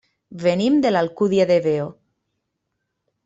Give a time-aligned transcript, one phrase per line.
[0.43, 1.85] Venim de l'Alcúdia de Veo.